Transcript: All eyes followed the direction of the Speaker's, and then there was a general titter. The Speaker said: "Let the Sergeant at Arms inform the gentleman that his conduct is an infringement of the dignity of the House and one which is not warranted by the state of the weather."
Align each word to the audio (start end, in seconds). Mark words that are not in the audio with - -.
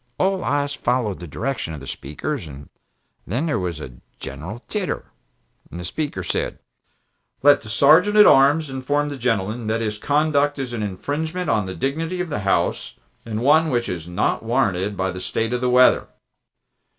All 0.17 0.43
eyes 0.43 0.73
followed 0.73 1.19
the 1.19 1.27
direction 1.27 1.75
of 1.75 1.79
the 1.79 1.85
Speaker's, 1.85 2.47
and 2.47 2.69
then 3.27 3.45
there 3.45 3.59
was 3.59 3.79
a 3.79 3.97
general 4.19 4.63
titter. 4.67 5.11
The 5.69 5.85
Speaker 5.85 6.23
said: 6.23 6.57
"Let 7.43 7.61
the 7.61 7.69
Sergeant 7.69 8.17
at 8.17 8.25
Arms 8.25 8.71
inform 8.71 9.09
the 9.09 9.15
gentleman 9.17 9.67
that 9.67 9.79
his 9.79 9.99
conduct 9.99 10.57
is 10.57 10.73
an 10.73 10.81
infringement 10.81 11.51
of 11.51 11.67
the 11.67 11.75
dignity 11.75 12.19
of 12.19 12.29
the 12.29 12.39
House 12.39 12.95
and 13.27 13.41
one 13.41 13.69
which 13.69 13.87
is 13.87 14.07
not 14.07 14.41
warranted 14.41 14.97
by 14.97 15.11
the 15.11 15.21
state 15.21 15.53
of 15.53 15.61
the 15.61 15.69
weather." 15.69 16.07